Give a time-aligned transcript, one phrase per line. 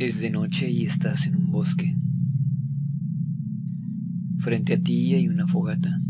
[0.00, 1.94] Es de noche y estás en un bosque.
[4.40, 6.00] Frente a ti hay una fogata.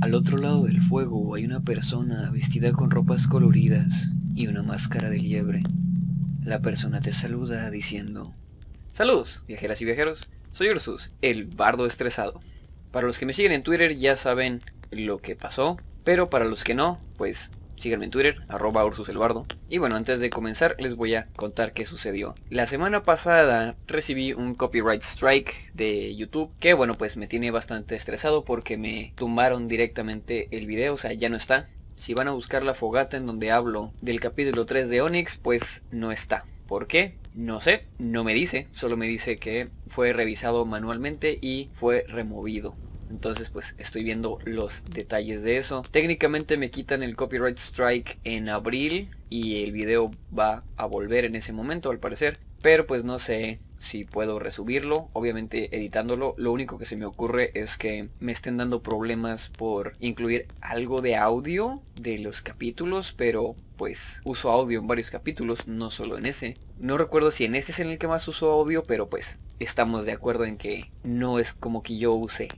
[0.00, 5.10] Al otro lado del fuego hay una persona vestida con ropas coloridas y una máscara
[5.10, 5.60] de liebre.
[6.44, 8.32] La persona te saluda diciendo,
[8.94, 12.40] Saludos, viajeras y viajeros, soy Ursus, el bardo estresado.
[12.90, 16.64] Para los que me siguen en Twitter ya saben lo que pasó, pero para los
[16.64, 19.46] que no, pues Síganme en Twitter, arroba ursuselbardo.
[19.68, 22.34] Y bueno, antes de comenzar les voy a contar qué sucedió.
[22.50, 27.94] La semana pasada recibí un copyright strike de YouTube que bueno pues me tiene bastante
[27.94, 31.68] estresado porque me tumbaron directamente el video, o sea ya no está.
[31.94, 35.82] Si van a buscar la fogata en donde hablo del capítulo 3 de Onyx, pues
[35.90, 36.44] no está.
[36.68, 37.14] ¿Por qué?
[37.34, 42.74] No sé, no me dice, solo me dice que fue revisado manualmente y fue removido.
[43.10, 45.82] Entonces pues estoy viendo los detalles de eso.
[45.90, 51.36] Técnicamente me quitan el copyright strike en abril y el video va a volver en
[51.36, 52.38] ese momento al parecer.
[52.60, 56.34] Pero pues no sé si puedo resubirlo, obviamente editándolo.
[56.36, 61.00] Lo único que se me ocurre es que me estén dando problemas por incluir algo
[61.00, 66.26] de audio de los capítulos, pero pues uso audio en varios capítulos, no solo en
[66.26, 66.56] ese.
[66.80, 70.04] No recuerdo si en ese es en el que más uso audio, pero pues estamos
[70.04, 72.48] de acuerdo en que no es como que yo use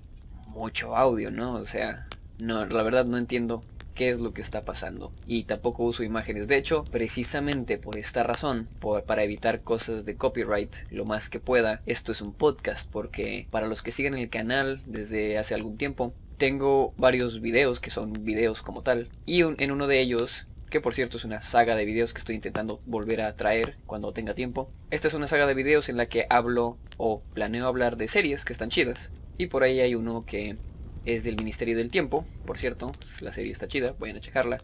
[0.50, 1.54] mucho audio, ¿no?
[1.54, 2.06] O sea,
[2.38, 3.62] no, la verdad no entiendo
[3.94, 5.12] qué es lo que está pasando.
[5.26, 6.48] Y tampoco uso imágenes.
[6.48, 8.66] De hecho, precisamente por esta razón,
[9.06, 12.90] para evitar cosas de copyright lo más que pueda, esto es un podcast.
[12.90, 17.90] Porque para los que siguen el canal desde hace algún tiempo, tengo varios videos que
[17.90, 19.08] son videos como tal.
[19.26, 22.36] Y en uno de ellos que por cierto es una saga de videos que estoy
[22.36, 24.70] intentando volver a traer cuando tenga tiempo.
[24.90, 28.44] Esta es una saga de videos en la que hablo o planeo hablar de series
[28.44, 29.10] que están chidas.
[29.40, 30.58] Y por ahí hay uno que
[31.06, 34.58] es del Ministerio del Tiempo, por cierto, la serie está chida, vayan a checarla.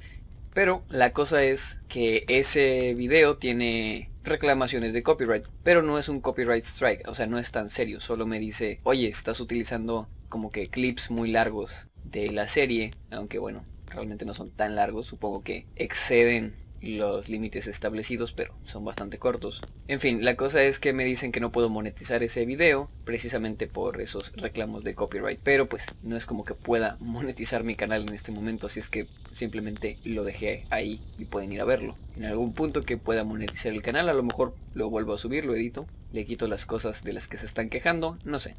[0.53, 6.21] Pero la cosa es que ese video tiene reclamaciones de copyright, pero no es un
[6.21, 10.53] copyright strike, o sea, no es tan serio, solo me dice, oye, estás utilizando como
[10.53, 15.43] que clips muy largos de la serie, aunque bueno, realmente no son tan largos, supongo
[15.43, 16.53] que exceden
[16.83, 19.63] los límites establecidos, pero son bastante cortos.
[19.89, 23.67] En fin, la cosa es que me dicen que no puedo monetizar ese video, precisamente
[23.67, 28.03] por esos reclamos de copyright, pero pues no es como que pueda monetizar mi canal
[28.03, 31.97] en este momento, así es que simplemente lo dejé ahí y pueden ir a verlo.
[32.17, 35.45] En algún punto que pueda monetizar el canal, a lo mejor lo vuelvo a subir,
[35.45, 38.55] lo edito, le quito las cosas de las que se están quejando, no sé.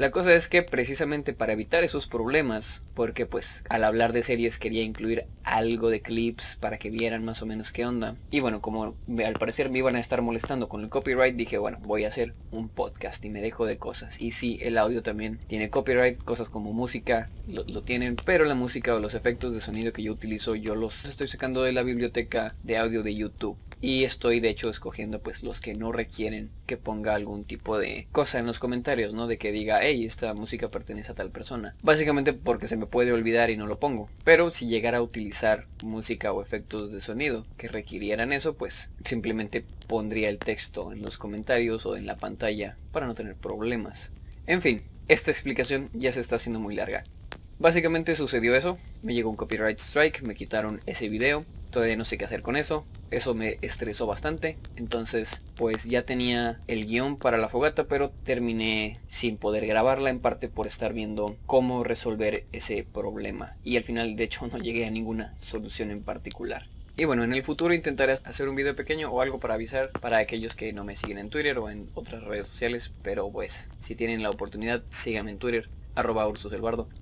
[0.00, 4.58] La cosa es que precisamente para evitar esos problemas, porque pues al hablar de series
[4.58, 8.16] quería incluir algo de clips para que vieran más o menos qué onda.
[8.30, 11.80] Y bueno, como al parecer me iban a estar molestando con el copyright, dije bueno,
[11.82, 14.18] voy a hacer un podcast y me dejo de cosas.
[14.22, 18.54] Y sí, el audio también tiene copyright, cosas como música lo, lo tienen, pero la
[18.54, 21.82] música o los efectos de sonido que yo utilizo yo los estoy sacando de la
[21.82, 26.50] biblioteca de audio de YouTube y estoy de hecho escogiendo pues los que no requieren
[26.66, 29.26] que ponga algún tipo de cosa en los comentarios, ¿no?
[29.26, 31.74] De que diga, hey, esta música pertenece a tal persona.
[31.82, 34.08] Básicamente porque se me puede olvidar y no lo pongo.
[34.24, 39.64] Pero si llegara a utilizar música o efectos de sonido que requirieran eso, pues simplemente
[39.86, 44.10] pondría el texto en los comentarios o en la pantalla para no tener problemas.
[44.46, 47.04] En fin, esta explicación ya se está haciendo muy larga.
[47.58, 52.18] Básicamente sucedió eso, me llegó un copyright strike, me quitaron ese video, todavía no sé
[52.18, 54.56] qué hacer con eso, eso me estresó bastante.
[54.76, 60.20] Entonces, pues ya tenía el guion para la fogata, pero terminé sin poder grabarla en
[60.20, 63.56] parte por estar viendo cómo resolver ese problema.
[63.64, 66.66] Y al final, de hecho, no llegué a ninguna solución en particular.
[66.96, 70.18] Y bueno, en el futuro intentaré hacer un video pequeño o algo para avisar para
[70.18, 72.90] aquellos que no me siguen en Twitter o en otras redes sociales.
[73.02, 75.68] Pero pues, si tienen la oportunidad, síganme en Twitter
[76.00, 76.52] arroba Ursus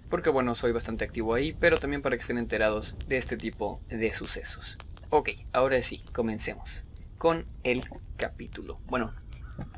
[0.09, 3.81] porque bueno, soy bastante activo ahí, pero también para que estén enterados de este tipo
[3.89, 4.77] de sucesos.
[5.11, 6.85] Ok, ahora sí, comencemos
[7.17, 7.85] con el
[8.17, 8.79] capítulo.
[8.87, 9.13] Bueno,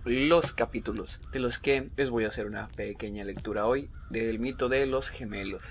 [0.04, 4.68] los capítulos de los que les voy a hacer una pequeña lectura hoy del mito
[4.68, 5.62] de los gemelos.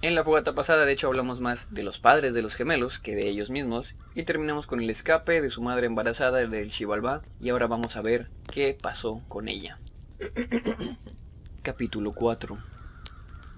[0.00, 3.14] En la fogata pasada de hecho hablamos más de los padres de los gemelos que
[3.14, 7.50] de ellos mismos y terminamos con el escape de su madre embarazada del Shivalba y
[7.50, 9.78] ahora vamos a ver qué pasó con ella.
[11.62, 12.71] Capítulo 4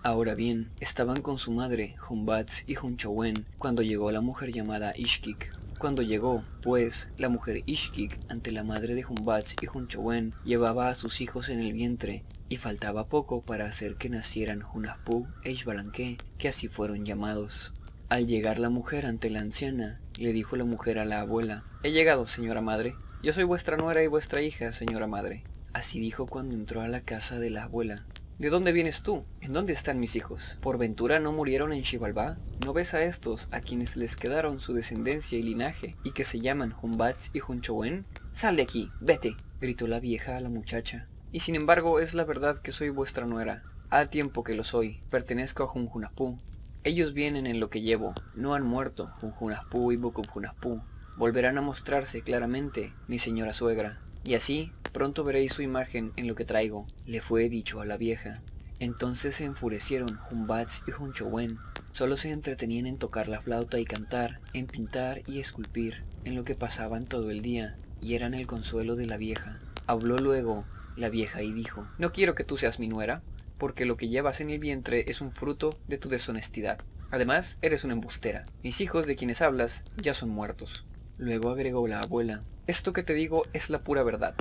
[0.07, 5.51] Ahora bien, estaban con su madre, Humbatz y Hunchowen, cuando llegó la mujer llamada Ishkik.
[5.79, 10.95] Cuando llegó, pues, la mujer Ishkik ante la madre de Humbatz y Hunchowen llevaba a
[10.95, 16.19] sus hijos en el vientre, y faltaba poco para hacer que nacieran Hunaspu e Ishbalanque,
[16.37, 17.73] que así fueron llamados.
[18.11, 21.93] Al llegar la mujer ante la anciana, le dijo la mujer a la abuela, He
[21.93, 22.95] llegado, señora madre.
[23.23, 25.45] Yo soy vuestra nuera y vuestra hija, señora madre.
[25.73, 28.05] Así dijo cuando entró a la casa de la abuela.
[28.37, 29.25] ¿De dónde vienes tú?
[29.41, 30.59] ¿En dónde están mis hijos?
[30.61, 32.37] ¿Por ventura no murieron en Xibalbá?
[32.65, 36.41] ¿No ves a estos, a quienes les quedaron su descendencia y linaje, y que se
[36.41, 38.05] llaman Humbats y Junchowen?
[38.33, 41.07] Sal de aquí, vete, gritó la vieja a la muchacha.
[41.31, 43.63] Y sin embargo es la verdad que soy vuestra nuera.
[43.91, 46.37] Ha tiempo que lo soy, pertenezco a Junjunapú.
[46.83, 50.83] Ellos vienen en lo que llevo, no han muerto, Junjunapú y Bukumjunapú.
[51.17, 56.35] Volverán a mostrarse claramente, mi señora suegra, y así pronto veréis su imagen en lo
[56.35, 58.41] que traigo, le fue dicho a la vieja.
[58.79, 61.59] Entonces se enfurecieron Humbats y Junchowen.
[61.93, 66.45] Solo se entretenían en tocar la flauta y cantar, en pintar y esculpir, en lo
[66.45, 69.59] que pasaban todo el día, y eran el consuelo de la vieja.
[69.87, 70.65] Habló luego
[70.97, 73.23] la vieja y dijo, No quiero que tú seas mi nuera,
[73.59, 76.79] porque lo que llevas en el vientre es un fruto de tu deshonestidad.
[77.11, 78.45] Además, eres una embustera.
[78.63, 80.85] Mis hijos de quienes hablas ya son muertos.
[81.17, 84.35] Luego agregó la abuela, esto que te digo es la pura verdad.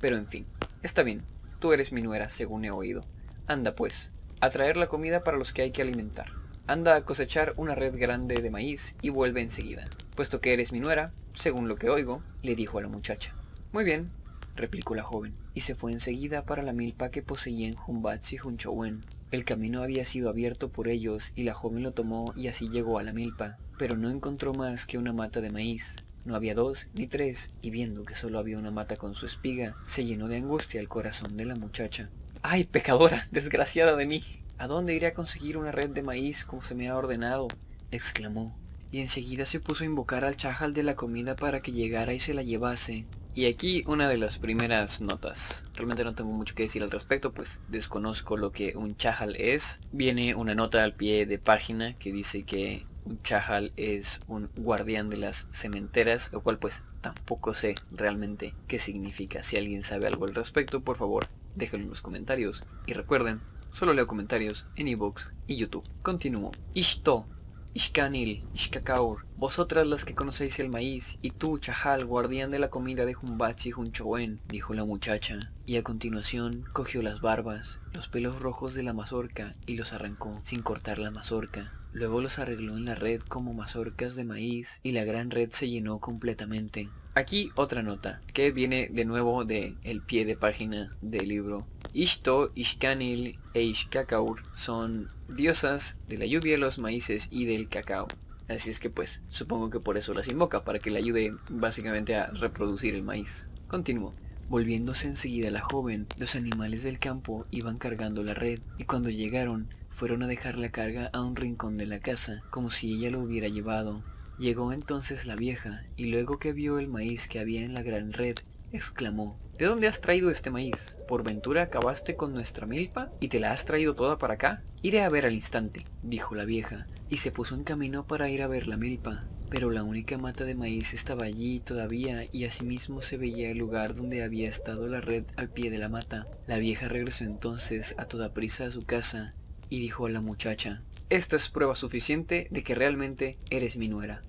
[0.00, 0.46] Pero en fin,
[0.82, 1.22] está bien,
[1.58, 3.02] tú eres mi nuera, según he oído.
[3.46, 4.10] Anda pues,
[4.40, 6.32] a traer la comida para los que hay que alimentar.
[6.66, 9.84] Anda a cosechar una red grande de maíz y vuelve enseguida.
[10.14, 13.32] Puesto que eres mi nuera, según lo que oigo, le dijo a la muchacha.
[13.72, 14.10] Muy bien,
[14.56, 19.04] replicó la joven, y se fue enseguida para la milpa que poseían Humbats y Junchowen.
[19.30, 22.98] El camino había sido abierto por ellos y la joven lo tomó y así llegó
[22.98, 26.88] a la milpa, pero no encontró más que una mata de maíz, no había dos
[26.94, 30.36] ni tres, y viendo que solo había una mata con su espiga, se llenó de
[30.36, 32.08] angustia el corazón de la muchacha.
[32.42, 33.26] ¡Ay, pecadora!
[33.30, 34.22] ¡Desgraciada de mí!
[34.58, 37.48] ¿A dónde iré a conseguir una red de maíz como se me ha ordenado?
[37.90, 38.54] exclamó,
[38.90, 42.20] y enseguida se puso a invocar al chajal de la comida para que llegara y
[42.20, 43.06] se la llevase.
[43.34, 45.64] Y aquí una de las primeras notas.
[45.74, 49.78] Realmente no tengo mucho que decir al respecto, pues desconozco lo que un chajal es.
[49.92, 55.08] Viene una nota al pie de página que dice que un chahal es un guardián
[55.08, 59.42] de las cementeras, lo cual pues tampoco sé realmente qué significa.
[59.42, 62.62] Si alguien sabe algo al respecto, por favor, déjenlo en los comentarios.
[62.86, 63.40] Y recuerden,
[63.70, 65.88] solo leo comentarios en ebooks y YouTube.
[66.02, 66.52] Continúo.
[66.74, 67.26] Ishto,
[67.74, 73.06] Ishkanil, Ishkakaur, vosotras las que conocéis el maíz, y tú, Chahal, guardián de la comida
[73.06, 78.74] de Humbachi Junchowen, dijo la muchacha, y a continuación cogió las barbas, los pelos rojos
[78.74, 81.72] de la mazorca y los arrancó, sin cortar la mazorca.
[81.98, 85.68] Luego los arregló en la red como mazorcas de maíz y la gran red se
[85.68, 86.88] llenó completamente.
[87.16, 89.74] Aquí otra nota, que viene de nuevo de
[90.06, 91.66] pie de página del libro.
[91.92, 98.06] Ishto, Ishkanil e Ishkakaur son diosas de la lluvia, los maíces y del cacao.
[98.48, 102.14] Así es que pues, supongo que por eso las invoca, para que le ayude básicamente
[102.14, 103.48] a reproducir el maíz.
[103.66, 104.12] Continuó.
[104.48, 109.68] Volviéndose enseguida la joven, los animales del campo iban cargando la red, y cuando llegaron,
[109.98, 113.18] fueron a dejar la carga a un rincón de la casa, como si ella lo
[113.18, 114.04] hubiera llevado.
[114.38, 118.12] Llegó entonces la vieja, y luego que vio el maíz que había en la gran
[118.12, 118.36] red,
[118.70, 120.98] exclamó, ¿De dónde has traído este maíz?
[121.08, 124.62] ¿Por ventura acabaste con nuestra milpa y te la has traído toda para acá?
[124.82, 128.42] Iré a ver al instante, dijo la vieja, y se puso en camino para ir
[128.42, 129.24] a ver la milpa.
[129.50, 133.96] Pero la única mata de maíz estaba allí todavía y asimismo se veía el lugar
[133.96, 136.28] donde había estado la red al pie de la mata.
[136.46, 139.34] La vieja regresó entonces a toda prisa a su casa
[139.70, 144.22] y dijo a la muchacha, Esta es prueba suficiente de que realmente eres mi nuera.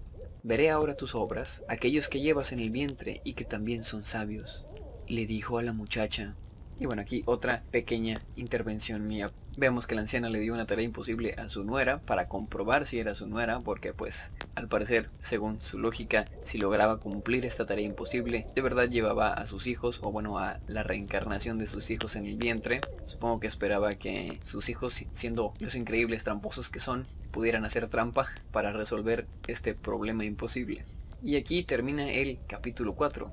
[0.43, 4.65] Veré ahora tus obras, aquellos que llevas en el vientre y que también son sabios.
[5.07, 6.35] Le dijo a la muchacha,
[6.79, 9.31] y bueno, aquí otra pequeña intervención mía.
[9.57, 12.99] Vemos que la anciana le dio una tarea imposible a su nuera para comprobar si
[12.99, 17.85] era su nuera, porque pues al parecer, según su lógica, si lograba cumplir esta tarea
[17.85, 22.15] imposible, de verdad llevaba a sus hijos, o bueno, a la reencarnación de sus hijos
[22.15, 22.79] en el vientre.
[23.03, 28.27] Supongo que esperaba que sus hijos, siendo los increíbles tramposos que son, pudieran hacer trampa
[28.51, 30.85] para resolver este problema imposible.
[31.21, 33.29] Y aquí termina el capítulo 4.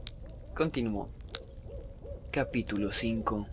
[0.54, 1.08] Continuó.
[2.36, 3.46] Capítulo 5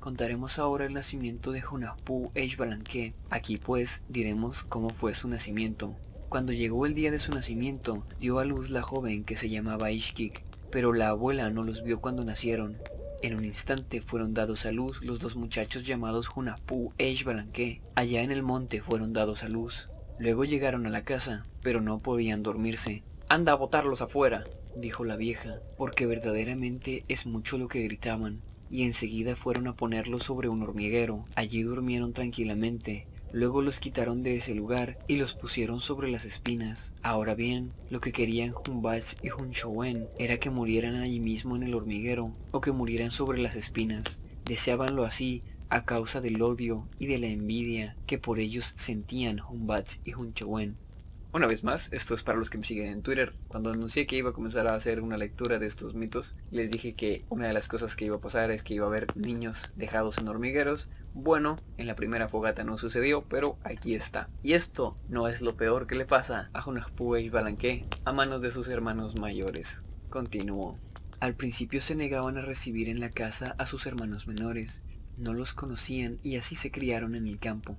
[0.00, 3.14] Contaremos ahora el nacimiento de Hunahpu Eshbalanque.
[3.30, 5.94] Aquí pues diremos cómo fue su nacimiento.
[6.28, 9.92] Cuando llegó el día de su nacimiento, dio a luz la joven que se llamaba
[9.92, 10.42] Ishkik,
[10.72, 12.78] pero la abuela no los vio cuando nacieron.
[13.22, 17.80] En un instante fueron dados a luz los dos muchachos llamados Hunahpu Eshbalanque.
[17.94, 19.88] Allá en el monte fueron dados a luz.
[20.18, 23.04] Luego llegaron a la casa, pero no podían dormirse.
[23.28, 24.44] Anda a botarlos afuera,
[24.76, 28.40] dijo la vieja, porque verdaderamente es mucho lo que gritaban,
[28.70, 31.24] y enseguida fueron a ponerlos sobre un hormiguero.
[31.34, 33.06] Allí durmieron tranquilamente.
[33.32, 36.92] Luego los quitaron de ese lugar y los pusieron sobre las espinas.
[37.02, 41.74] Ahora bien, lo que querían Jumbach y Junshowen era que murieran allí mismo en el
[41.74, 44.20] hormiguero o que murieran sobre las espinas.
[44.44, 49.98] Deseabanlo así a causa del odio y de la envidia que por ellos sentían Humbats
[50.04, 50.76] y Hunchowen.
[51.34, 53.34] Una vez más, esto es para los que me siguen en Twitter.
[53.48, 56.94] Cuando anuncié que iba a comenzar a hacer una lectura de estos mitos, les dije
[56.94, 59.72] que una de las cosas que iba a pasar es que iba a haber niños
[59.74, 60.86] dejados en hormigueros.
[61.12, 64.28] Bueno, en la primera fogata no sucedió, pero aquí está.
[64.44, 68.40] Y esto no es lo peor que le pasa a Hunahpu y Balanque a manos
[68.40, 69.82] de sus hermanos mayores.
[70.10, 70.78] Continuó.
[71.18, 74.82] Al principio se negaban a recibir en la casa a sus hermanos menores.
[75.18, 77.76] No los conocían y así se criaron en el campo.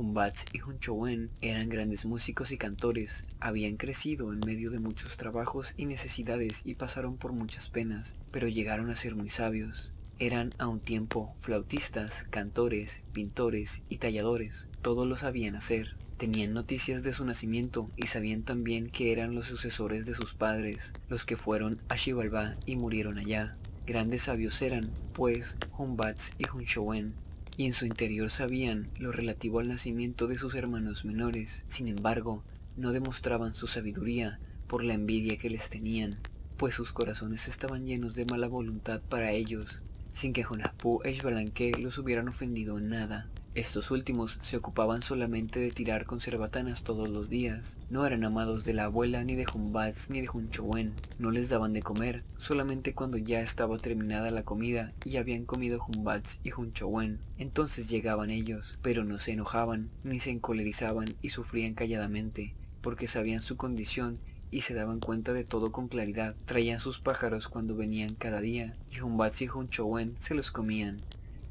[0.00, 5.74] Humbats y Hunchowen eran grandes músicos y cantores, habían crecido en medio de muchos trabajos
[5.76, 9.92] y necesidades y pasaron por muchas penas, pero llegaron a ser muy sabios.
[10.18, 15.94] Eran a un tiempo flautistas, cantores, pintores y talladores, todos lo sabían hacer.
[16.16, 20.94] Tenían noticias de su nacimiento y sabían también que eran los sucesores de sus padres,
[21.10, 23.54] los que fueron a Xibalbá y murieron allá.
[23.86, 27.12] Grandes sabios eran, pues, Humbats y Hunchowen,
[27.56, 31.64] y en su interior sabían lo relativo al nacimiento de sus hermanos menores.
[31.68, 32.42] Sin embargo,
[32.76, 36.18] no demostraban su sabiduría por la envidia que les tenían,
[36.56, 41.72] pues sus corazones estaban llenos de mala voluntad para ellos, sin que Jonaspu e Ishbalanque
[41.78, 43.28] los hubieran ofendido en nada.
[43.56, 47.78] Estos últimos se ocupaban solamente de tirar con cerbatanas todos los días.
[47.90, 50.94] No eran amados de la abuela, ni de Jumbats, ni de Junchowen.
[51.18, 55.80] No les daban de comer, solamente cuando ya estaba terminada la comida y habían comido
[55.80, 57.18] Jumbats y Junchowen.
[57.38, 63.42] Entonces llegaban ellos, pero no se enojaban, ni se encolerizaban y sufrían calladamente, porque sabían
[63.42, 64.16] su condición
[64.52, 66.36] y se daban cuenta de todo con claridad.
[66.44, 71.00] Traían sus pájaros cuando venían cada día, y Jumbats y Junchowen se los comían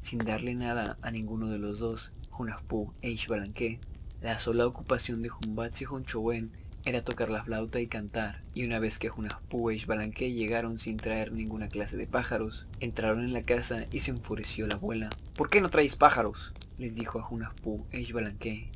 [0.02, 3.80] sin darle nada a ninguno de los dos, Hunahpu e Ishbalanque.
[4.22, 6.52] La sola ocupación de Humbatz y Hunchowen
[6.86, 10.98] era tocar la flauta y cantar, y una vez que Hunahpu e Ishbalanque llegaron sin
[10.98, 15.10] traer ninguna clase de pájaros, entraron en la casa y se enfureció la abuela.
[15.36, 16.54] ¿Por qué no traéis pájaros?
[16.78, 18.70] les dijo a Hunahpu e Ishbalanque,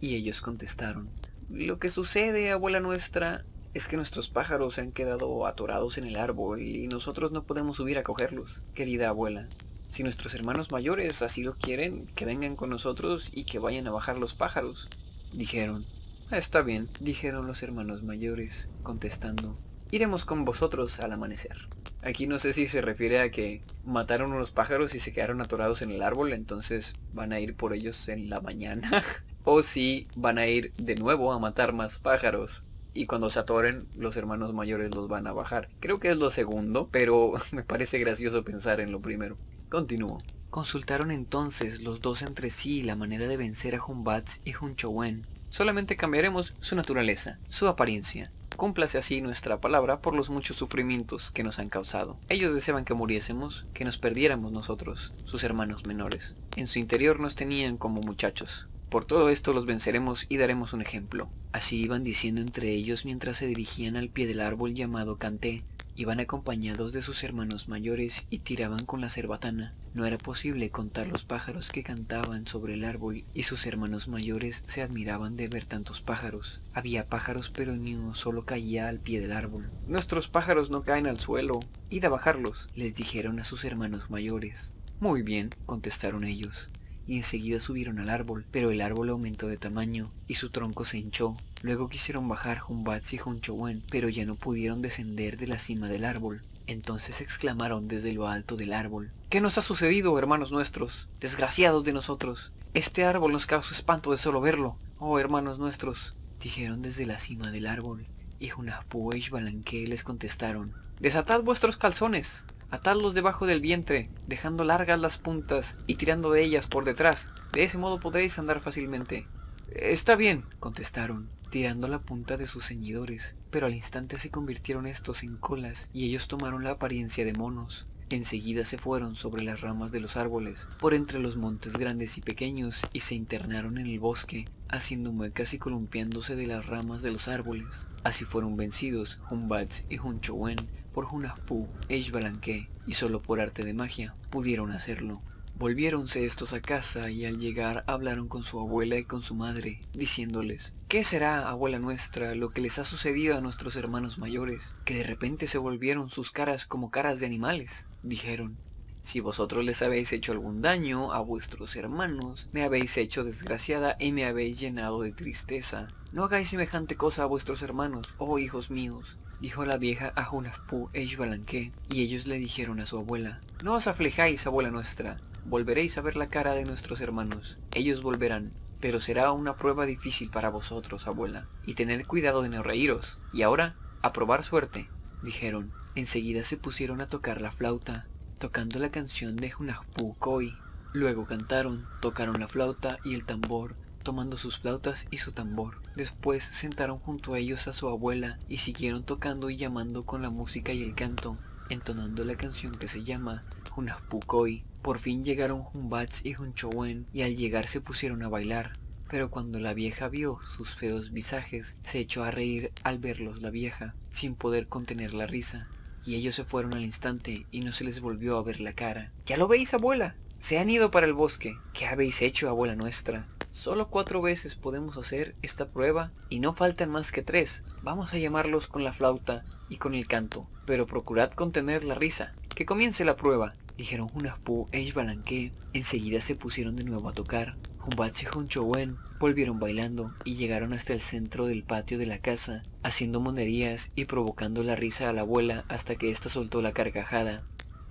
[0.00, 1.08] y ellos contestaron.
[1.50, 3.44] Lo que sucede, abuela nuestra,
[3.74, 7.76] es que nuestros pájaros se han quedado atorados en el árbol y nosotros no podemos
[7.76, 9.48] subir a cogerlos, querida abuela.
[9.90, 13.90] Si nuestros hermanos mayores así lo quieren, que vengan con nosotros y que vayan a
[13.90, 14.88] bajar los pájaros.
[15.32, 15.84] Dijeron.
[16.30, 19.58] Está bien, dijeron los hermanos mayores, contestando.
[19.90, 21.66] Iremos con vosotros al amanecer.
[22.02, 25.82] Aquí no sé si se refiere a que mataron unos pájaros y se quedaron atorados
[25.82, 29.02] en el árbol, entonces van a ir por ellos en la mañana.
[29.44, 32.62] o si van a ir de nuevo a matar más pájaros
[32.94, 35.68] y cuando se atoren los hermanos mayores los van a bajar.
[35.80, 39.36] Creo que es lo segundo, pero me parece gracioso pensar en lo primero.
[39.70, 40.18] Continúo.
[40.50, 45.24] Consultaron entonces los dos entre sí la manera de vencer a Humbats y Hunchowen.
[45.48, 48.32] Solamente cambiaremos su naturaleza, su apariencia.
[48.56, 52.18] Cúmplase así nuestra palabra por los muchos sufrimientos que nos han causado.
[52.28, 56.34] Ellos deseaban que muriésemos, que nos perdiéramos nosotros, sus hermanos menores.
[56.56, 60.82] En su interior nos tenían como muchachos, por todo esto los venceremos y daremos un
[60.82, 61.28] ejemplo.
[61.52, 65.62] Así iban diciendo entre ellos mientras se dirigían al pie del árbol llamado Canté.
[66.00, 69.74] Iban acompañados de sus hermanos mayores y tiraban con la cerbatana.
[69.92, 74.64] No era posible contar los pájaros que cantaban sobre el árbol y sus hermanos mayores
[74.66, 76.62] se admiraban de ver tantos pájaros.
[76.72, 79.68] Había pájaros pero ni uno solo caía al pie del árbol.
[79.88, 81.60] Nuestros pájaros no caen al suelo.
[81.90, 84.72] Id a bajarlos, les dijeron a sus hermanos mayores.
[85.00, 86.70] Muy bien, contestaron ellos
[87.10, 90.98] y enseguida subieron al árbol, pero el árbol aumentó de tamaño y su tronco se
[90.98, 91.36] hinchó.
[91.60, 96.04] Luego quisieron bajar Humbats y Hunchowen, pero ya no pudieron descender de la cima del
[96.04, 96.40] árbol.
[96.68, 99.10] Entonces exclamaron desde lo alto del árbol.
[99.28, 101.08] ¿Qué nos ha sucedido, hermanos nuestros?
[101.18, 102.52] Desgraciados de nosotros.
[102.74, 104.76] Este árbol nos causa espanto de solo verlo.
[105.00, 108.06] Oh, hermanos nuestros, dijeron desde la cima del árbol.
[108.38, 110.74] Y Hunahpu y Balanque les contestaron.
[111.00, 112.44] Desatad vuestros calzones.
[112.70, 117.32] Atadlos debajo del vientre, dejando largas las puntas y tirando de ellas por detrás.
[117.52, 119.26] De ese modo podréis andar fácilmente.
[119.70, 125.24] Está bien, contestaron, tirando la punta de sus ceñidores, pero al instante se convirtieron estos
[125.24, 127.88] en colas y ellos tomaron la apariencia de monos.
[128.10, 132.20] Enseguida se fueron sobre las ramas de los árboles, por entre los montes grandes y
[132.20, 137.12] pequeños, y se internaron en el bosque, haciendo muecas y columpiándose de las ramas de
[137.12, 137.86] los árboles.
[138.02, 140.56] Así fueron vencidos Humbats y Hunchowen
[140.92, 145.22] por Hunahpu e Ishbalanque, y solo por arte de magia pudieron hacerlo.
[145.60, 149.82] Volviéronse estos a casa y al llegar hablaron con su abuela y con su madre,
[149.92, 154.94] diciéndoles, ¿qué será, abuela nuestra, lo que les ha sucedido a nuestros hermanos mayores, que
[154.94, 157.86] de repente se volvieron sus caras como caras de animales?
[158.02, 158.56] Dijeron,
[159.02, 164.12] si vosotros les habéis hecho algún daño a vuestros hermanos, me habéis hecho desgraciada y
[164.12, 165.88] me habéis llenado de tristeza.
[166.12, 170.90] No hagáis semejante cosa a vuestros hermanos, oh hijos míos, dijo la vieja a Hunahpu
[170.92, 176.02] e y ellos le dijeron a su abuela, No os aflijáis, abuela nuestra, volveréis a
[176.02, 181.06] ver la cara de nuestros hermanos, ellos volverán, pero será una prueba difícil para vosotros,
[181.06, 183.18] abuela, y tened cuidado de no reíros.
[183.32, 184.88] Y ahora, a probar suerte,
[185.22, 185.72] dijeron.
[185.96, 188.06] Enseguida se pusieron a tocar la flauta,
[188.38, 190.56] tocando la canción de Hunahpu Koi.
[190.92, 195.80] Luego cantaron, tocaron la flauta y el tambor, tomando sus flautas y su tambor.
[195.96, 200.30] Después sentaron junto a ellos a su abuela y siguieron tocando y llamando con la
[200.30, 201.36] música y el canto,
[201.68, 203.44] entonando la canción que se llama
[203.76, 204.64] Hunahpukoi.
[204.82, 208.72] Por fin llegaron Humbats y Hunchowen y al llegar se pusieron a bailar.
[209.10, 213.50] Pero cuando la vieja vio sus feos visajes, se echó a reír al verlos la
[213.50, 215.68] vieja, sin poder contener la risa.
[216.06, 219.12] Y ellos se fueron al instante y no se les volvió a ver la cara.
[219.26, 220.14] ¿Ya lo veis, abuela?
[220.38, 221.58] Se han ido para el bosque.
[221.74, 223.26] ¿Qué habéis hecho, abuela nuestra?
[223.52, 227.64] Solo cuatro veces podemos hacer esta prueba y no faltan más que tres.
[227.82, 232.32] Vamos a llamarlos con la flauta y con el canto, pero procurad contener la risa.
[232.54, 235.52] Que comience la prueba, dijeron Hunaspu e Ishbalanque.
[235.72, 237.56] Enseguida se pusieron de nuevo a tocar.
[237.84, 242.62] Humbatsi y Hunchowen volvieron bailando y llegaron hasta el centro del patio de la casa,
[242.82, 247.42] haciendo monerías y provocando la risa a la abuela hasta que ésta soltó la carcajada.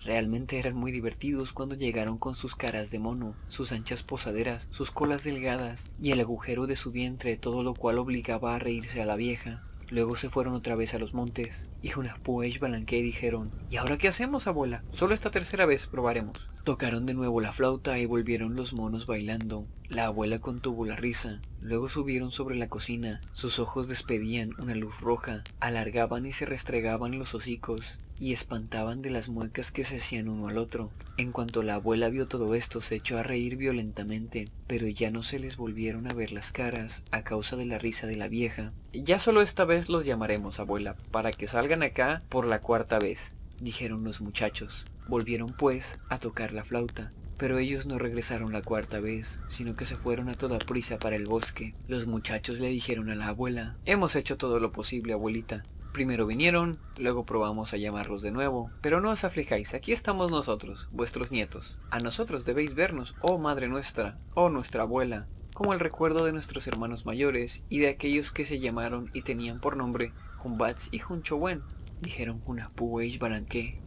[0.03, 4.91] Realmente eran muy divertidos cuando llegaron con sus caras de mono, sus anchas posaderas, sus
[4.91, 9.05] colas delgadas y el agujero de su vientre, todo lo cual obligaba a reírse a
[9.05, 9.63] la vieja.
[9.89, 13.97] Luego se fueron otra vez a los montes, y Junaspu e Balanque dijeron, ¿Y ahora
[13.97, 14.83] qué hacemos, abuela?
[14.91, 16.47] Solo esta tercera vez probaremos.
[16.63, 19.65] Tocaron de nuevo la flauta y volvieron los monos bailando.
[19.89, 21.41] La abuela contuvo la risa.
[21.59, 23.19] Luego subieron sobre la cocina.
[23.33, 29.09] Sus ojos despedían una luz roja, alargaban y se restregaban los hocicos y espantaban de
[29.09, 30.91] las muecas que se hacían uno al otro.
[31.17, 35.23] En cuanto la abuela vio todo esto, se echó a reír violentamente, pero ya no
[35.23, 38.73] se les volvieron a ver las caras a causa de la risa de la vieja.
[38.93, 43.35] Ya solo esta vez los llamaremos, abuela, para que salgan acá por la cuarta vez,
[43.59, 44.85] dijeron los muchachos.
[45.07, 49.85] Volvieron pues a tocar la flauta, pero ellos no regresaron la cuarta vez, sino que
[49.85, 51.73] se fueron a toda prisa para el bosque.
[51.87, 55.63] Los muchachos le dijeron a la abuela, Hemos hecho todo lo posible, abuelita.
[55.91, 60.87] Primero vinieron, luego probamos a llamarlos de nuevo, pero no os aflijáis, aquí estamos nosotros,
[60.91, 61.79] vuestros nietos.
[61.89, 66.67] A nosotros debéis vernos, oh madre nuestra, oh nuestra abuela, como el recuerdo de nuestros
[66.67, 71.63] hermanos mayores y de aquellos que se llamaron y tenían por nombre Humbats y Hunchowen,
[72.01, 73.81] dijeron Hunapu e Baranque.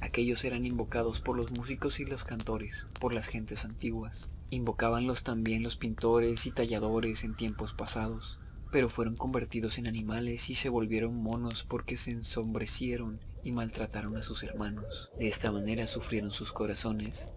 [0.00, 4.28] Aquellos eran invocados por los músicos y los cantores, por las gentes antiguas.
[4.50, 8.38] Invocábanlos también los pintores y talladores en tiempos pasados
[8.74, 14.22] pero fueron convertidos en animales y se volvieron monos porque se ensombrecieron y maltrataron a
[14.24, 15.12] sus hermanos.
[15.16, 17.30] De esta manera sufrieron sus corazones.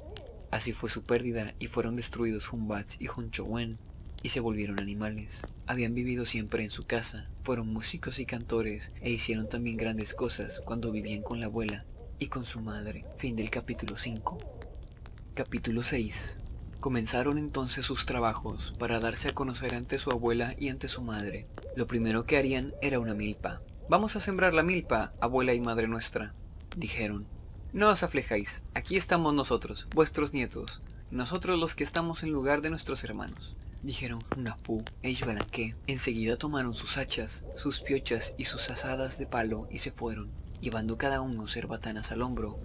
[0.50, 3.78] Así fue su pérdida y fueron destruidos Humbats y Hunchowen
[4.23, 5.41] y se volvieron animales.
[5.67, 10.60] Habían vivido siempre en su casa, fueron músicos y cantores e hicieron también grandes cosas
[10.65, 11.86] cuando vivían con la abuela
[12.17, 13.06] y con su madre.
[13.15, 14.39] Fin del capítulo 5.
[15.36, 16.39] Capítulo 6.
[16.80, 21.48] Comenzaron entonces sus trabajos para darse a conocer ante su abuela y ante su madre.
[21.76, 23.62] Lo primero que harían era una milpa.
[23.90, 26.34] Vamos a sembrar la milpa, abuela y madre nuestra,
[26.76, 27.26] dijeron.
[27.74, 32.70] No os aflijáis, aquí estamos nosotros, vuestros nietos, nosotros los que estamos en lugar de
[32.70, 35.76] nuestros hermanos, dijeron Napu e Ishbalanque.
[35.88, 40.30] Enseguida tomaron sus hachas, sus piochas y sus asadas de palo y se fueron,
[40.62, 42.60] llevando cada uno cerbatanas al hombro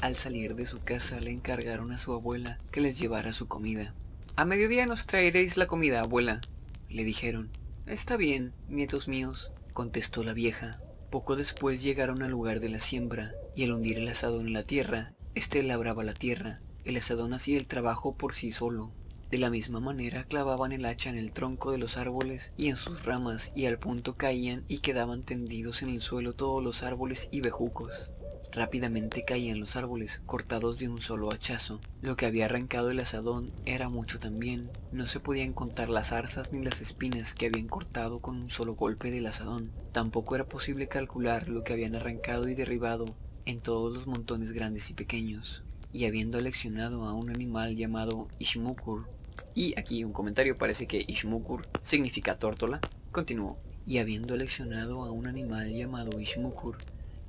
[0.00, 3.94] al salir de su casa le encargaron a su abuela que les llevara su comida.
[4.36, 6.40] A mediodía nos traeréis la comida, abuela,
[6.88, 7.50] le dijeron.
[7.86, 10.80] Está bien, nietos míos, contestó la vieja.
[11.10, 14.62] Poco después llegaron al lugar de la siembra, y al hundir el asadón en la
[14.62, 16.60] tierra, éste labraba la tierra.
[16.84, 18.92] El asadón hacía el trabajo por sí solo.
[19.30, 22.76] De la misma manera clavaban el hacha en el tronco de los árboles y en
[22.76, 27.28] sus ramas, y al punto caían y quedaban tendidos en el suelo todos los árboles
[27.30, 28.10] y bejucos.
[28.52, 31.80] Rápidamente caían los árboles, cortados de un solo hachazo.
[32.02, 34.68] Lo que había arrancado el asadón era mucho también.
[34.90, 38.74] No se podían contar las zarzas ni las espinas que habían cortado con un solo
[38.74, 39.70] golpe del asadón.
[39.92, 43.04] Tampoco era posible calcular lo que habían arrancado y derribado
[43.46, 45.62] en todos los montones grandes y pequeños.
[45.92, 49.06] Y habiendo aleccionado a un animal llamado Ishmukur,
[49.54, 52.80] y aquí un comentario parece que Ishmukur significa tórtola,
[53.12, 53.58] continuó.
[53.86, 56.76] Y habiendo aleccionado a un animal llamado Ishmukur,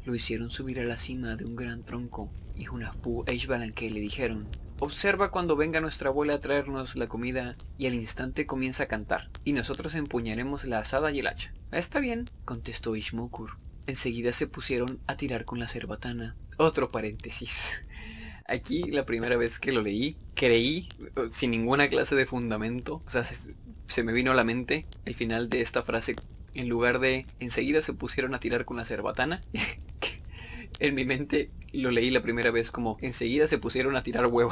[0.06, 4.00] lo hicieron subir a la cima de un gran tronco y Hunahpu e Ishbalanque le
[4.00, 4.48] dijeron
[4.84, 9.30] Observa cuando venga nuestra abuela a traernos la comida y al instante comienza a cantar,
[9.46, 11.54] y nosotros empuñaremos la asada y el hacha.
[11.72, 13.52] Está bien, contestó Ishmukur.
[13.86, 16.36] Enseguida se pusieron a tirar con la cerbatana.
[16.58, 17.84] Otro paréntesis.
[18.48, 20.90] Aquí la primera vez que lo leí, creí,
[21.30, 23.54] sin ninguna clase de fundamento, o sea, se,
[23.86, 26.16] se me vino a la mente el final de esta frase
[26.54, 29.42] en lugar de enseguida se pusieron a tirar con la cerbatana.
[30.80, 34.52] en mi mente lo leí la primera vez como enseguida se pusieron a tirar huevo.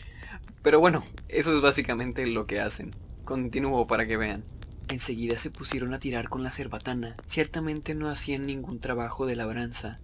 [0.62, 2.94] Pero bueno, eso es básicamente lo que hacen.
[3.24, 4.44] Continúo para que vean.
[4.88, 7.14] Enseguida se pusieron a tirar con la cerbatana.
[7.26, 9.98] Ciertamente no hacían ningún trabajo de labranza.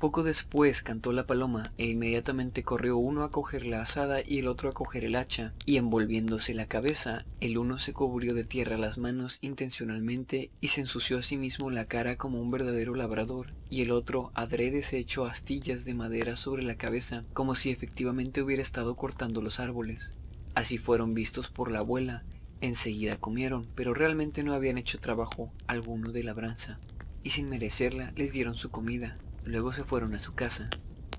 [0.00, 4.48] Poco después cantó la paloma e inmediatamente corrió uno a coger la asada y el
[4.48, 8.78] otro a coger el hacha, y envolviéndose la cabeza, el uno se cubrió de tierra
[8.78, 13.48] las manos intencionalmente y se ensució a sí mismo la cara como un verdadero labrador,
[13.68, 18.40] y el otro adrede se echó astillas de madera sobre la cabeza, como si efectivamente
[18.40, 20.14] hubiera estado cortando los árboles.
[20.54, 22.24] Así fueron vistos por la abuela,
[22.62, 26.78] enseguida comieron, pero realmente no habían hecho trabajo alguno de labranza,
[27.22, 30.68] y sin merecerla les dieron su comida, Luego se fueron a su casa.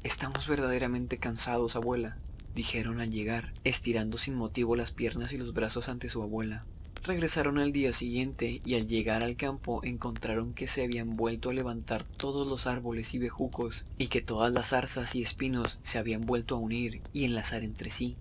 [0.04, 2.18] Estamos verdaderamente cansados, abuela,
[2.56, 6.64] dijeron al llegar, estirando sin motivo las piernas y los brazos ante su abuela.
[7.04, 11.54] Regresaron al día siguiente y al llegar al campo encontraron que se habían vuelto a
[11.54, 16.28] levantar todos los árboles y bejucos y que todas las zarzas y espinos se habían
[16.28, 18.18] vuelto a unir y enlazar entre sí.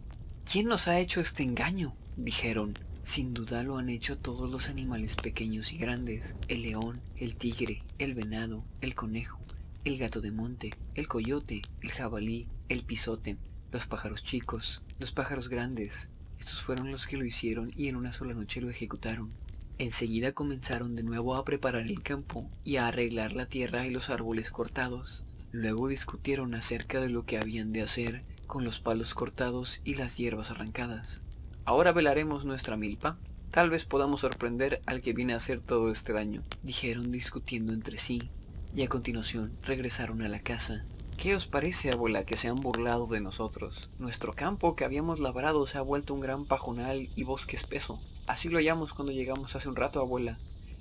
[0.51, 1.95] ¿Quién nos ha hecho este engaño?
[2.17, 2.75] dijeron.
[3.03, 7.83] Sin duda lo han hecho todos los animales pequeños y grandes, el león, el tigre,
[7.99, 9.39] el venado, el conejo,
[9.85, 13.39] el gato de monte, el coyote, el jabalí, el pisote,
[13.73, 16.11] los pájaros chicos, los pájaros grandes.
[16.39, 19.31] Estos fueron los que lo hicieron y en una sola noche lo ejecutaron.
[19.79, 24.11] Enseguida comenzaron de nuevo a preparar el campo y a arreglar la tierra y los
[24.11, 25.25] árboles cortados.
[25.51, 30.19] Luego discutieron acerca de lo que habían de hacer con los palos cortados y las
[30.19, 31.23] hierbas arrancadas.
[31.65, 33.17] Ahora velaremos nuestra milpa.
[33.51, 37.97] Tal vez podamos sorprender al que viene a hacer todo este daño, dijeron discutiendo entre
[37.97, 38.29] sí
[38.75, 40.85] y a continuación regresaron a la casa.
[41.17, 43.91] ¿Qué os parece, abuela, que se han burlado de nosotros?
[43.99, 48.01] Nuestro campo que habíamos labrado se ha vuelto un gran pajonal y bosque espeso.
[48.27, 50.39] Así lo hallamos cuando llegamos hace un rato, abuela.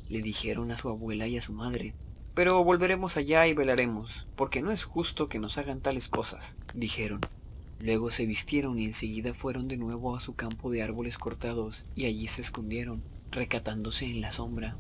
[0.08, 1.94] Le dijeron a su abuela y a su madre.
[2.36, 7.20] Pero volveremos allá y velaremos, porque no es justo que nos hagan tales cosas, dijeron.
[7.82, 12.06] Luego se vistieron y enseguida fueron de nuevo a su campo de árboles cortados y
[12.06, 14.78] allí se escondieron, recatándose en la sombra.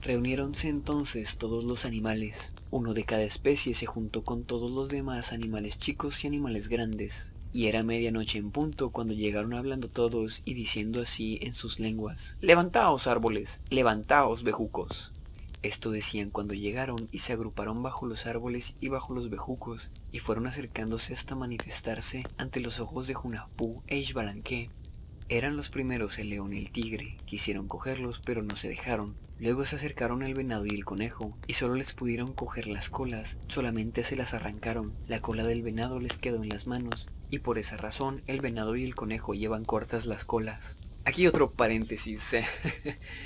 [0.00, 2.52] Reuniéronse entonces todos los animales.
[2.70, 7.32] Uno de cada especie se juntó con todos los demás animales chicos y animales grandes.
[7.52, 12.36] Y era medianoche en punto cuando llegaron hablando todos y diciendo así en sus lenguas.
[12.40, 15.12] Levantaos árboles, levantaos bejucos.
[15.64, 20.20] Esto decían cuando llegaron y se agruparon bajo los árboles y bajo los bejucos y
[20.20, 24.68] fueron acercándose hasta manifestarse ante los ojos de Junapú e Ishbalanque,
[25.28, 29.14] eran los primeros el león y el tigre, quisieron cogerlos pero no se dejaron.
[29.38, 33.38] Luego se acercaron el venado y el conejo, y solo les pudieron coger las colas,
[33.46, 34.94] solamente se las arrancaron.
[35.06, 38.74] La cola del venado les quedó en las manos, y por esa razón el venado
[38.76, 40.76] y el conejo llevan cortas las colas.
[41.04, 42.36] Aquí otro paréntesis.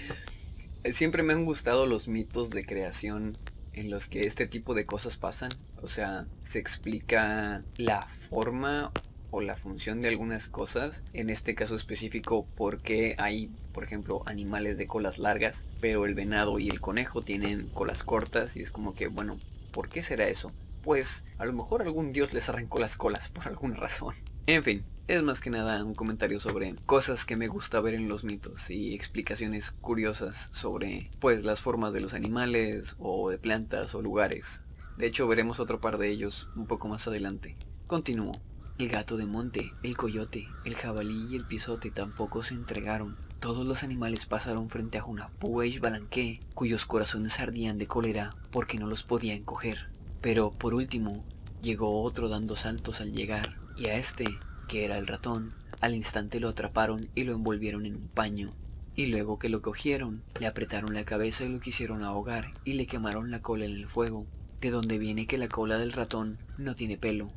[0.90, 3.38] Siempre me han gustado los mitos de creación
[3.72, 5.52] en los que este tipo de cosas pasan.
[5.80, 8.92] O sea, se explica la forma
[9.32, 11.02] o la función de algunas cosas.
[11.12, 16.60] En este caso específico, porque hay, por ejemplo, animales de colas largas, pero el venado
[16.60, 19.36] y el conejo tienen colas cortas y es como que, bueno,
[19.72, 20.52] ¿por qué será eso?
[20.84, 24.14] Pues a lo mejor algún dios les arrancó las colas por alguna razón.
[24.46, 28.08] En fin, es más que nada un comentario sobre cosas que me gusta ver en
[28.08, 33.94] los mitos y explicaciones curiosas sobre pues las formas de los animales o de plantas
[33.94, 34.62] o lugares.
[34.98, 37.56] De hecho veremos otro par de ellos un poco más adelante.
[37.86, 38.32] Continúo.
[38.78, 43.16] El gato de monte, el coyote, el jabalí y el pisote tampoco se entregaron.
[43.38, 48.78] Todos los animales pasaron frente a Junapú e Balanqué, cuyos corazones ardían de cólera porque
[48.78, 49.90] no los podían coger.
[50.22, 51.22] Pero, por último,
[51.60, 54.24] llegó otro dando saltos al llegar, y a este,
[54.68, 58.52] que era el ratón, al instante lo atraparon y lo envolvieron en un paño.
[58.96, 62.86] Y luego que lo cogieron, le apretaron la cabeza y lo quisieron ahogar y le
[62.86, 64.26] quemaron la cola en el fuego,
[64.60, 67.28] de donde viene que la cola del ratón no tiene pelo,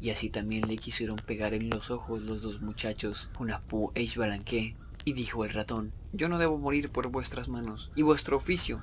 [0.00, 4.74] y así también le quisieron pegar en los ojos los dos muchachos, Hunapú e Ishbalanque.
[5.04, 8.80] Y dijo el ratón, yo no debo morir por vuestras manos, y vuestro oficio,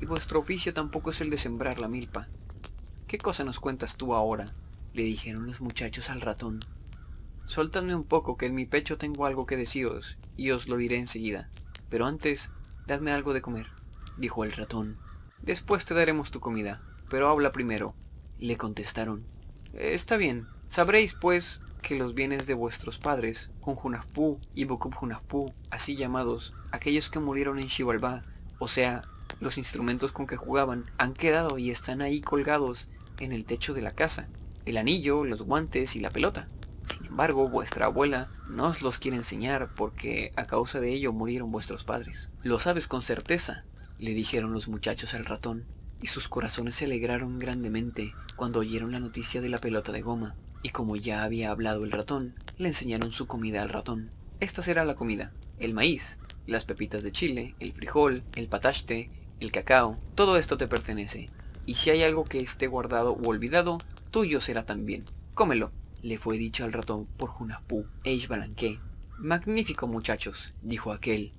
[0.00, 2.28] y vuestro oficio tampoco es el de sembrar la milpa.
[3.06, 4.52] ¿Qué cosa nos cuentas tú ahora?
[4.94, 6.60] le dijeron los muchachos al ratón.
[7.46, 10.98] Soltadme un poco, que en mi pecho tengo algo que deciros, y os lo diré
[10.98, 11.48] enseguida.
[11.88, 12.50] Pero antes,
[12.86, 13.68] dadme algo de comer,
[14.16, 14.98] dijo el ratón.
[15.40, 17.94] Después te daremos tu comida, pero habla primero,
[18.38, 19.24] le contestaron.
[19.72, 24.94] Está bien, Sabréis, pues, que los bienes de vuestros padres, Junjunafpú y Bokub
[25.70, 28.22] así llamados, aquellos que murieron en Xibalbá,
[28.58, 29.00] o sea,
[29.40, 33.80] los instrumentos con que jugaban, han quedado y están ahí colgados en el techo de
[33.80, 34.28] la casa,
[34.66, 36.48] el anillo, los guantes y la pelota.
[36.84, 41.50] Sin embargo, vuestra abuela no os los quiere enseñar porque a causa de ello murieron
[41.50, 42.28] vuestros padres.
[42.42, 43.64] Lo sabes con certeza,
[43.98, 45.64] le dijeron los muchachos al ratón,
[46.02, 50.36] y sus corazones se alegraron grandemente cuando oyeron la noticia de la pelota de goma
[50.62, 54.10] y como ya había hablado el ratón, le enseñaron su comida al ratón.
[54.40, 59.52] Esta será la comida, el maíz, las pepitas de chile, el frijol, el pataste, el
[59.52, 61.28] cacao, todo esto te pertenece.
[61.66, 63.78] Y si hay algo que esté guardado o olvidado,
[64.10, 65.04] tuyo será también.
[65.34, 65.70] Cómelo,
[66.02, 68.18] le fue dicho al ratón por Junapú e.
[69.18, 71.32] Magnífico muchachos, dijo aquel.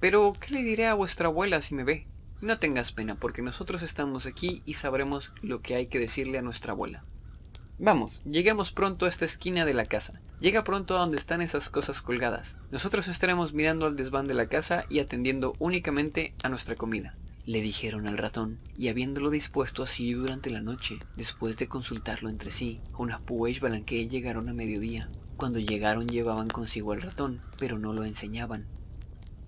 [0.00, 2.06] Pero, ¿qué le diré a vuestra abuela si me ve?
[2.40, 6.42] No tengas pena, porque nosotros estamos aquí y sabremos lo que hay que decirle a
[6.42, 7.02] nuestra abuela.
[7.78, 10.22] Vamos, lleguemos pronto a esta esquina de la casa.
[10.40, 12.56] Llega pronto a donde están esas cosas colgadas.
[12.70, 17.16] Nosotros estaremos mirando al desván de la casa y atendiendo únicamente a nuestra comida.
[17.44, 22.50] Le dijeron al ratón, y habiéndolo dispuesto así durante la noche, después de consultarlo entre
[22.50, 25.10] sí, unas y Balanque llegaron a mediodía.
[25.36, 28.66] Cuando llegaron llevaban consigo al ratón, pero no lo enseñaban.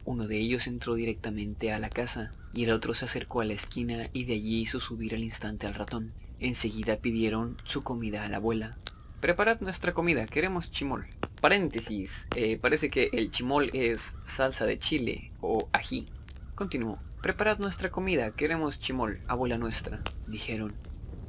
[0.04, 3.54] Uno de ellos entró directamente a la casa, y el otro se acercó a la
[3.54, 6.12] esquina y de allí hizo subir al instante al ratón.
[6.40, 8.78] Enseguida pidieron su comida a la abuela.
[9.20, 11.06] Preparad nuestra comida, queremos chimol.
[11.40, 16.06] Paréntesis, eh, parece que el chimol es salsa de chile o ají.
[16.54, 16.98] Continuó.
[17.22, 20.72] Preparad nuestra comida, queremos chimol, abuela nuestra, dijeron.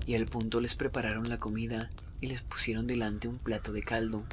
[0.06, 1.90] Y al punto les prepararon la comida
[2.22, 4.24] y les pusieron delante un plato de caldo,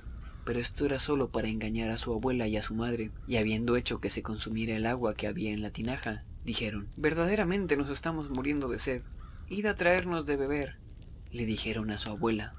[0.44, 3.76] pero esto era solo para engañar a su abuela y a su madre, y habiendo
[3.76, 8.30] hecho que se consumiera el agua que había en la tinaja, dijeron, verdaderamente nos estamos
[8.30, 9.02] muriendo de sed,
[9.48, 10.76] id a traernos de beber,
[11.30, 12.52] le dijeron a su abuela.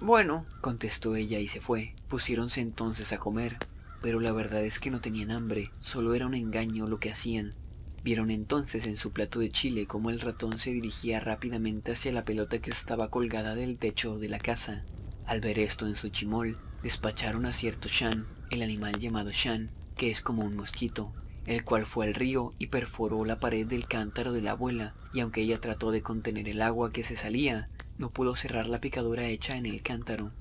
[0.00, 1.94] Bueno, contestó ella y se fue.
[2.08, 3.58] Pusiéronse entonces a comer,
[4.00, 7.54] pero la verdad es que no tenían hambre, solo era un engaño lo que hacían.
[8.02, 12.24] Vieron entonces en su plato de chile cómo el ratón se dirigía rápidamente hacia la
[12.24, 14.84] pelota que estaba colgada del techo de la casa.
[15.26, 20.10] Al ver esto en su chimol, despacharon a cierto Shan, el animal llamado Shan, que
[20.10, 21.12] es como un mosquito,
[21.44, 25.20] el cual fue al río y perforó la pared del cántaro de la abuela, y
[25.20, 27.68] aunque ella trató de contener el agua que se salía,
[27.98, 30.32] no pudo cerrar la picadura hecha en el cántaro.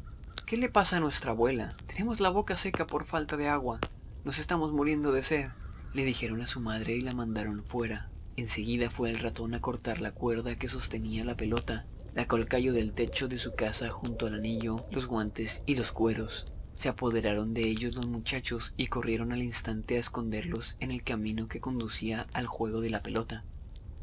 [0.45, 1.75] ¿Qué le pasa a nuestra abuela?
[1.88, 3.79] Tenemos la boca seca por falta de agua.
[4.23, 5.49] Nos estamos muriendo de sed.
[5.93, 8.10] Le dijeron a su madre y la mandaron fuera.
[8.36, 12.93] Enseguida fue el ratón a cortar la cuerda que sostenía la pelota, la colcayó del
[12.93, 16.45] techo de su casa junto al anillo, los guantes y los cueros.
[16.73, 21.47] Se apoderaron de ellos los muchachos y corrieron al instante a esconderlos en el camino
[21.47, 23.43] que conducía al juego de la pelota.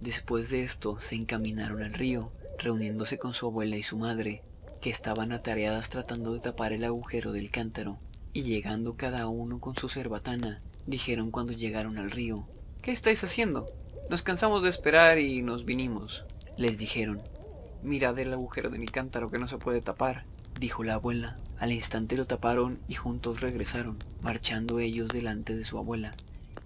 [0.00, 4.42] Después de esto se encaminaron al río, reuniéndose con su abuela y su madre,
[4.80, 7.98] que estaban atareadas tratando de tapar el agujero del cántaro,
[8.32, 12.46] y llegando cada uno con su cerbatana, dijeron cuando llegaron al río,
[12.82, 13.66] ¿Qué estáis haciendo?
[14.10, 16.24] Nos cansamos de esperar y nos vinimos.
[16.56, 17.20] Les dijeron,
[17.82, 20.24] Mirad el agujero de mi cántaro que no se puede tapar,
[20.60, 21.36] dijo la abuela.
[21.58, 26.14] Al instante lo taparon y juntos regresaron, marchando ellos delante de su abuela.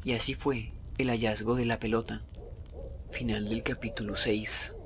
[0.05, 2.23] Y así fue el hallazgo de la pelota.
[3.13, 4.77] Final del capítulo 6.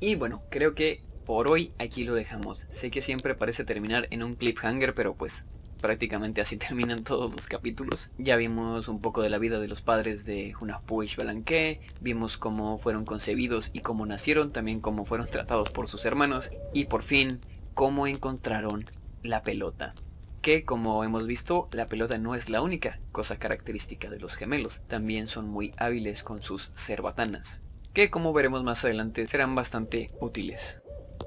[0.00, 2.66] Y bueno, creo que por hoy aquí lo dejamos.
[2.70, 5.44] Sé que siempre parece terminar en un cliffhanger, pero pues
[5.80, 8.10] prácticamente así terminan todos los capítulos.
[8.18, 12.38] Ya vimos un poco de la vida de los padres de Hunahpu y Balanque, vimos
[12.38, 17.02] cómo fueron concebidos y cómo nacieron, también cómo fueron tratados por sus hermanos y por
[17.02, 17.40] fin
[17.74, 18.84] cómo encontraron
[19.22, 19.94] la pelota.
[20.42, 24.80] Que como hemos visto, la pelota no es la única cosa característica de los gemelos,
[24.88, 27.60] también son muy hábiles con sus cerbatanas,
[27.92, 30.80] que como veremos más adelante serán bastante útiles.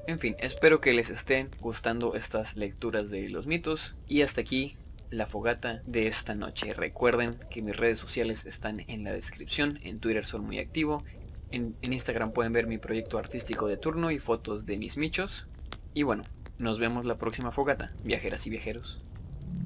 [0.07, 3.95] En fin, espero que les estén gustando estas lecturas de los mitos.
[4.07, 4.75] Y hasta aquí
[5.11, 6.73] la fogata de esta noche.
[6.73, 9.79] Recuerden que mis redes sociales están en la descripción.
[9.83, 11.03] En Twitter soy muy activo.
[11.51, 15.47] En, Instagram pueden ver mi proyecto artístico de turno y fotos de mis michos.
[15.93, 16.23] Y bueno,
[16.61, 19.03] nos vemos la próxima fogata, viajeras y viajeros.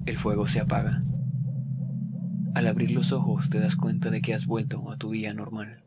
[0.05, 1.03] El fuego se apaga.
[2.53, 5.85] Al abrir los ojos te das cuenta de que has vuelto a tu vida normal.